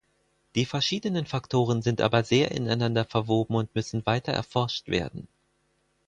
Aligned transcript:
Die 0.55 0.65
verschiedenen 0.65 1.27
Faktoren 1.27 1.83
sind 1.83 2.01
aber 2.01 2.23
sehr 2.23 2.49
ineinander 2.49 3.05
verwoben 3.05 3.53
und 3.55 3.75
müssen 3.75 4.03
weiter 4.07 4.33
erforscht 4.33 4.87
werden. 4.87 5.27